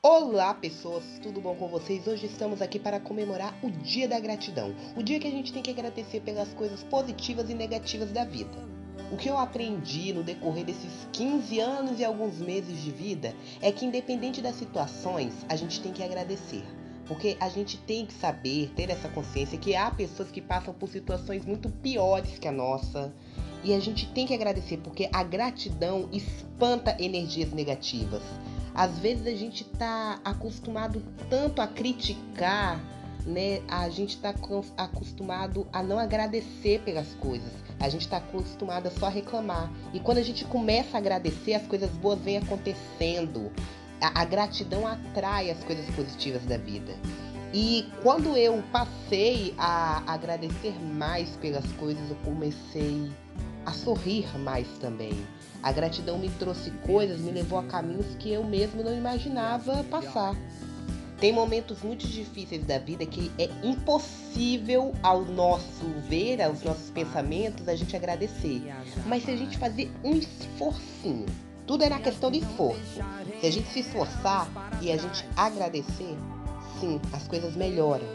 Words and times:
Olá, 0.00 0.54
pessoas, 0.54 1.04
tudo 1.22 1.42
bom 1.42 1.54
com 1.56 1.68
vocês? 1.68 2.06
Hoje 2.06 2.24
estamos 2.24 2.62
aqui 2.62 2.78
para 2.78 2.98
comemorar 2.98 3.54
o 3.62 3.70
Dia 3.70 4.08
da 4.08 4.18
Gratidão, 4.18 4.74
o 4.96 5.02
dia 5.02 5.20
que 5.20 5.26
a 5.28 5.30
gente 5.30 5.52
tem 5.52 5.62
que 5.62 5.70
agradecer 5.70 6.20
pelas 6.20 6.54
coisas 6.54 6.82
positivas 6.84 7.50
e 7.50 7.54
negativas 7.54 8.10
da 8.10 8.24
vida. 8.24 8.56
O 9.12 9.16
que 9.18 9.28
eu 9.28 9.36
aprendi 9.36 10.10
no 10.14 10.22
decorrer 10.22 10.64
desses 10.64 11.06
15 11.12 11.60
anos 11.60 12.00
e 12.00 12.04
alguns 12.04 12.38
meses 12.38 12.82
de 12.82 12.90
vida 12.90 13.34
é 13.60 13.70
que, 13.70 13.84
independente 13.84 14.40
das 14.40 14.54
situações, 14.56 15.34
a 15.50 15.56
gente 15.56 15.80
tem 15.82 15.92
que 15.92 16.02
agradecer. 16.02 16.64
Porque 17.06 17.36
a 17.38 17.50
gente 17.50 17.76
tem 17.76 18.06
que 18.06 18.14
saber, 18.14 18.72
ter 18.74 18.88
essa 18.88 19.10
consciência 19.10 19.58
que 19.58 19.76
há 19.76 19.90
pessoas 19.90 20.30
que 20.30 20.40
passam 20.40 20.72
por 20.72 20.88
situações 20.88 21.44
muito 21.44 21.68
piores 21.68 22.38
que 22.38 22.48
a 22.48 22.52
nossa. 22.52 23.14
E 23.62 23.74
a 23.74 23.80
gente 23.80 24.06
tem 24.12 24.26
que 24.26 24.32
agradecer, 24.32 24.78
porque 24.78 25.10
a 25.12 25.22
gratidão 25.22 26.08
espanta 26.10 26.96
energias 26.98 27.52
negativas. 27.52 28.22
Às 28.74 28.98
vezes 28.98 29.26
a 29.26 29.36
gente 29.36 29.62
está 29.62 30.18
acostumado 30.24 31.00
tanto 31.30 31.62
a 31.62 31.66
criticar, 31.66 32.80
né? 33.24 33.62
A 33.68 33.88
gente 33.88 34.16
está 34.16 34.34
acostumado 34.76 35.66
a 35.72 35.82
não 35.82 35.98
agradecer 35.98 36.80
pelas 36.80 37.14
coisas. 37.14 37.52
A 37.78 37.88
gente 37.88 38.02
está 38.02 38.16
acostumado 38.16 38.88
a 38.88 38.90
só 38.90 39.08
reclamar. 39.08 39.70
E 39.92 40.00
quando 40.00 40.18
a 40.18 40.22
gente 40.22 40.44
começa 40.44 40.96
a 40.96 40.98
agradecer, 40.98 41.54
as 41.54 41.66
coisas 41.66 41.90
boas 41.90 42.18
vêm 42.18 42.38
acontecendo. 42.38 43.52
A, 44.00 44.22
a 44.22 44.24
gratidão 44.24 44.86
atrai 44.86 45.50
as 45.50 45.62
coisas 45.62 45.86
positivas 45.94 46.44
da 46.44 46.56
vida. 46.56 46.94
E 47.52 47.88
quando 48.02 48.36
eu 48.36 48.60
passei 48.72 49.54
a 49.56 50.02
agradecer 50.12 50.74
mais 50.82 51.36
pelas 51.36 51.64
coisas, 51.74 52.10
eu 52.10 52.16
comecei 52.24 53.08
a 53.64 53.70
sorrir 53.70 54.26
mais 54.40 54.66
também. 54.78 55.14
A 55.64 55.72
gratidão 55.72 56.18
me 56.18 56.28
trouxe 56.28 56.70
coisas, 56.86 57.20
me 57.20 57.30
levou 57.30 57.58
a 57.58 57.62
caminhos 57.62 58.14
que 58.18 58.30
eu 58.30 58.44
mesmo 58.44 58.84
não 58.84 58.94
imaginava 58.94 59.82
passar. 59.84 60.36
Tem 61.18 61.32
momentos 61.32 61.80
muito 61.80 62.06
difíceis 62.06 62.62
da 62.66 62.78
vida 62.78 63.06
que 63.06 63.32
é 63.38 63.48
impossível 63.66 64.92
ao 65.02 65.24
nosso 65.24 65.86
ver, 66.06 66.42
aos 66.42 66.62
nossos 66.62 66.90
pensamentos, 66.90 67.66
a 67.66 67.74
gente 67.74 67.96
agradecer. 67.96 68.60
Mas 69.06 69.24
se 69.24 69.30
a 69.30 69.36
gente 69.36 69.56
fazer 69.56 69.90
um 70.04 70.18
esforcinho, 70.18 71.24
tudo 71.66 71.82
é 71.82 71.88
na 71.88 71.98
questão 71.98 72.30
de 72.30 72.40
esforço. 72.40 73.00
Se 73.40 73.46
a 73.46 73.50
gente 73.50 73.68
se 73.68 73.80
esforçar 73.80 74.46
e 74.82 74.92
a 74.92 74.98
gente 74.98 75.26
agradecer, 75.34 76.14
sim, 76.78 77.00
as 77.10 77.26
coisas 77.26 77.56
melhoram. 77.56 78.06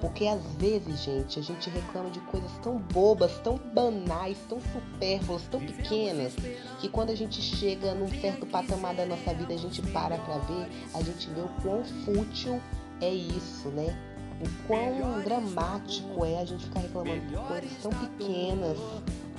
Porque 0.00 0.26
às 0.26 0.42
vezes, 0.58 1.02
gente, 1.02 1.38
a 1.38 1.42
gente 1.42 1.68
reclama 1.68 2.10
de 2.10 2.20
coisas 2.20 2.50
tão 2.62 2.78
bobas, 2.78 3.38
tão 3.40 3.58
banais, 3.58 4.38
tão 4.48 4.58
supérfluas, 4.60 5.42
tão 5.50 5.60
pequenas, 5.60 6.34
que 6.80 6.88
quando 6.88 7.10
a 7.10 7.14
gente 7.14 7.40
chega 7.40 7.94
num 7.94 8.08
certo 8.08 8.46
patamar 8.46 8.94
da 8.94 9.04
nossa 9.04 9.34
vida, 9.34 9.52
a 9.52 9.58
gente 9.58 9.82
para 9.82 10.16
pra 10.16 10.38
ver, 10.38 10.66
a 10.94 11.02
gente 11.02 11.28
vê 11.28 11.40
o 11.40 11.48
quão 11.62 11.84
fútil 11.84 12.60
é 13.00 13.12
isso, 13.12 13.68
né? 13.68 13.94
O 14.40 14.66
quão 14.66 15.20
dramático 15.22 16.24
é 16.24 16.40
a 16.40 16.44
gente 16.46 16.64
ficar 16.64 16.80
reclamando 16.80 17.20
de 17.26 17.36
coisas 17.36 17.72
tão 17.82 17.90
pequenas, 17.92 18.78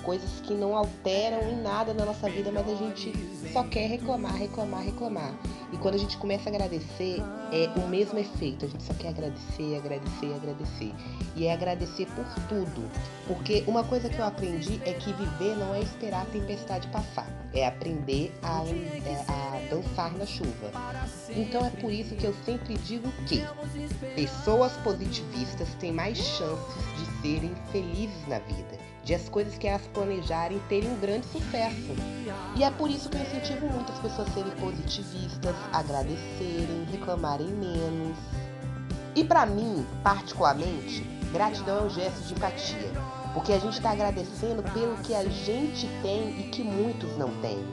coisas 0.01 0.29
que 0.41 0.53
não 0.53 0.75
alteram 0.75 1.41
em 1.49 1.61
nada 1.61 1.93
na 1.93 2.05
nossa 2.05 2.29
vida, 2.29 2.51
mas 2.51 2.67
a 2.67 2.75
gente 2.75 3.13
só 3.51 3.63
quer 3.63 3.87
reclamar, 3.87 4.35
reclamar, 4.35 4.83
reclamar. 4.83 5.33
E 5.71 5.77
quando 5.77 5.95
a 5.95 5.97
gente 5.97 6.17
começa 6.17 6.49
a 6.49 6.51
agradecer, 6.51 7.21
é 7.51 7.71
o 7.79 7.87
mesmo 7.87 8.19
efeito. 8.19 8.65
A 8.65 8.67
gente 8.67 8.83
só 8.83 8.93
quer 8.93 9.09
agradecer, 9.09 9.77
agradecer, 9.77 10.33
agradecer. 10.33 10.93
E 11.35 11.45
é 11.45 11.53
agradecer 11.53 12.07
por 12.07 12.25
tudo. 12.49 12.89
Porque 13.25 13.63
uma 13.65 13.83
coisa 13.83 14.09
que 14.09 14.19
eu 14.19 14.25
aprendi 14.25 14.81
é 14.85 14.93
que 14.93 15.13
viver 15.13 15.55
não 15.55 15.73
é 15.73 15.79
esperar 15.79 16.23
a 16.23 16.25
tempestade 16.25 16.87
passar. 16.89 17.27
É 17.53 17.65
aprender 17.65 18.33
a, 18.43 18.63
é, 18.65 19.25
a 19.27 19.69
dançar 19.69 20.11
na 20.17 20.25
chuva. 20.25 20.71
Então 21.29 21.65
é 21.65 21.69
por 21.69 21.91
isso 21.91 22.15
que 22.15 22.25
eu 22.25 22.33
sempre 22.45 22.77
digo 22.79 23.09
que 23.25 23.41
pessoas 24.15 24.73
positivistas 24.77 25.69
têm 25.75 25.93
mais 25.93 26.17
chances 26.17 26.83
de 26.97 27.21
serem 27.21 27.55
felizes 27.71 28.27
na 28.27 28.39
vida 28.39 28.91
de 29.03 29.15
as 29.15 29.27
coisas 29.29 29.57
que 29.57 29.67
elas 29.67 29.85
planejarem 29.93 30.59
terem 30.67 30.89
um 30.89 30.99
grande 30.99 31.25
sucesso. 31.27 31.95
E 32.55 32.63
é 32.63 32.71
por 32.71 32.89
isso 32.89 33.09
que 33.09 33.17
eu 33.17 33.21
incentivo 33.21 33.67
muitas 33.67 33.97
pessoas 33.99 34.27
a 34.29 34.31
serem 34.31 34.51
positivistas, 34.53 35.55
agradecerem, 35.71 36.87
reclamarem 36.91 37.47
menos. 37.47 38.17
E 39.15 39.23
para 39.23 39.45
mim, 39.45 39.85
particularmente, 40.03 41.01
gratidão 41.31 41.79
é 41.79 41.81
um 41.83 41.89
gesto 41.89 42.27
de 42.27 42.33
empatia, 42.33 42.91
porque 43.33 43.51
a 43.53 43.59
gente 43.59 43.73
está 43.73 43.91
agradecendo 43.91 44.63
pelo 44.71 44.97
que 44.97 45.13
a 45.13 45.23
gente 45.23 45.87
tem 46.01 46.39
e 46.39 46.43
que 46.49 46.63
muitos 46.63 47.17
não 47.17 47.29
têm. 47.41 47.63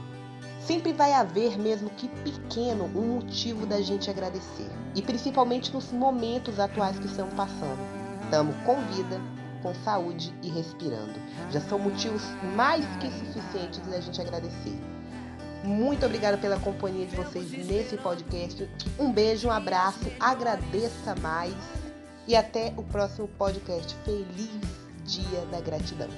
Sempre 0.60 0.92
vai 0.92 1.14
haver, 1.14 1.58
mesmo 1.58 1.88
que 1.90 2.08
pequeno, 2.08 2.84
um 2.94 3.14
motivo 3.14 3.64
da 3.64 3.80
gente 3.80 4.10
agradecer. 4.10 4.70
E 4.94 5.00
principalmente 5.00 5.72
nos 5.72 5.90
momentos 5.92 6.60
atuais 6.60 6.98
que 6.98 7.06
estamos 7.06 7.32
passando. 7.32 7.78
Estamos 8.24 8.54
com 8.66 8.76
vida, 8.92 9.18
com 9.62 9.74
saúde 9.74 10.34
e 10.42 10.48
respirando. 10.48 11.14
Já 11.50 11.60
são 11.60 11.78
motivos 11.78 12.22
mais 12.54 12.84
que 12.96 13.10
suficientes 13.10 13.80
da 13.86 14.00
gente 14.00 14.20
agradecer. 14.20 14.78
Muito 15.64 16.06
obrigada 16.06 16.38
pela 16.38 16.58
companhia 16.58 17.06
de 17.06 17.16
vocês 17.16 17.50
nesse 17.66 17.96
podcast. 17.96 18.68
Um 18.98 19.12
beijo, 19.12 19.48
um 19.48 19.52
abraço, 19.52 20.10
agradeça 20.20 21.14
mais 21.20 21.54
e 22.26 22.36
até 22.36 22.72
o 22.76 22.82
próximo 22.82 23.26
podcast. 23.28 23.94
Feliz 24.04 24.50
Dia 25.04 25.44
da 25.50 25.60
Gratidão. 25.60 26.08